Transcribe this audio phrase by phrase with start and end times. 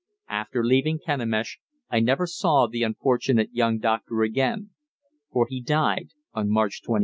[0.29, 1.59] After leaving Kenemish
[1.91, 4.71] I never saw the unfortunate young doctor again;
[5.31, 6.99] for he died on March 22d.